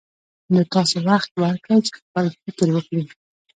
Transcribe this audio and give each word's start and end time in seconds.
نو 0.53 0.59
تاسې 0.73 0.97
وخت 1.09 1.31
ورکړئ 1.41 1.79
چې 1.85 1.91
خپل 1.99 2.25
فکر 2.41 2.67
وکړي. 2.73 3.03